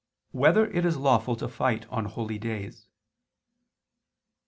[0.31, 2.87] 4] Whether It Is Lawful to Fight on Holy Days?